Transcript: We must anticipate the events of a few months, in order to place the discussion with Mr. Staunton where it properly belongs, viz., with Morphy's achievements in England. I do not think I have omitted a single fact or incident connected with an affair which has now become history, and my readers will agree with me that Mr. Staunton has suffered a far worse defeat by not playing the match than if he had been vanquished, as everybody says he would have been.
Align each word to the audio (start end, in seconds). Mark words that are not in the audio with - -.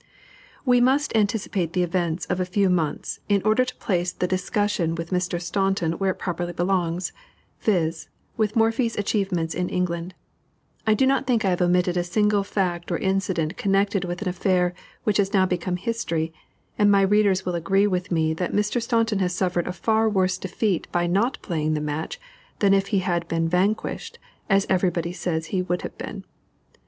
We 0.65 0.81
must 0.81 1.15
anticipate 1.15 1.73
the 1.73 1.83
events 1.83 2.25
of 2.25 2.39
a 2.39 2.43
few 2.43 2.71
months, 2.71 3.19
in 3.29 3.39
order 3.45 3.63
to 3.63 3.75
place 3.75 4.11
the 4.11 4.25
discussion 4.25 4.95
with 4.95 5.11
Mr. 5.11 5.39
Staunton 5.39 5.91
where 5.99 6.09
it 6.09 6.17
properly 6.17 6.53
belongs, 6.53 7.13
viz., 7.59 8.09
with 8.35 8.55
Morphy's 8.55 8.97
achievements 8.97 9.53
in 9.53 9.69
England. 9.69 10.15
I 10.87 10.95
do 10.95 11.05
not 11.05 11.27
think 11.27 11.45
I 11.45 11.51
have 11.51 11.61
omitted 11.61 11.97
a 11.97 12.03
single 12.03 12.43
fact 12.43 12.91
or 12.91 12.97
incident 12.97 13.57
connected 13.57 14.03
with 14.03 14.23
an 14.23 14.27
affair 14.27 14.73
which 15.03 15.17
has 15.17 15.35
now 15.35 15.45
become 15.45 15.75
history, 15.77 16.33
and 16.79 16.89
my 16.89 17.03
readers 17.03 17.45
will 17.45 17.53
agree 17.53 17.85
with 17.85 18.11
me 18.11 18.33
that 18.33 18.53
Mr. 18.53 18.81
Staunton 18.81 19.19
has 19.19 19.35
suffered 19.35 19.67
a 19.67 19.71
far 19.71 20.09
worse 20.09 20.39
defeat 20.39 20.87
by 20.91 21.05
not 21.05 21.37
playing 21.43 21.75
the 21.75 21.79
match 21.79 22.19
than 22.57 22.73
if 22.73 22.87
he 22.87 23.01
had 23.05 23.27
been 23.27 23.47
vanquished, 23.47 24.17
as 24.49 24.65
everybody 24.67 25.13
says 25.13 25.45
he 25.53 25.61
would 25.61 25.83
have 25.83 25.95
been. 25.99 26.23